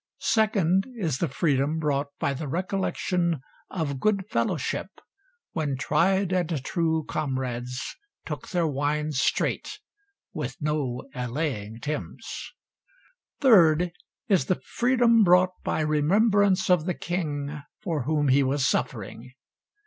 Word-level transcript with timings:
Second 0.17 0.87
is 0.97 1.19
the 1.19 1.27
freedom 1.27 1.77
brought 1.77 2.07
by 2.19 2.33
the 2.33 2.47
recollection 2.47 3.39
of 3.69 3.99
good 3.99 4.25
fellowship, 4.31 4.87
when 5.51 5.77
tried 5.77 6.31
and 6.31 6.63
true 6.65 7.03
comrades 7.07 7.97
took 8.25 8.47
their 8.49 8.65
wine 8.65 9.11
straight 9.11 9.77
"with 10.33 10.57
no 10.59 11.03
allaying 11.13 11.79
Thames." 11.81 12.25
Third 13.41 13.91
is 14.27 14.45
the 14.45 14.59
freedom 14.75 15.23
brought 15.23 15.53
by 15.63 15.81
remembrance 15.81 16.67
of 16.71 16.85
the 16.87 16.95
king 16.95 17.61
for 17.83 18.01
whom 18.05 18.29
he 18.29 18.41
was 18.41 18.67
suffering. 18.67 19.33